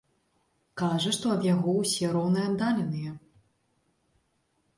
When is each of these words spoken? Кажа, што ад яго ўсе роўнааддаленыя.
Кажа, 0.81 1.11
што 1.17 1.25
ад 1.35 1.45
яго 1.47 1.75
ўсе 1.81 2.09
роўнааддаленыя. 2.15 3.15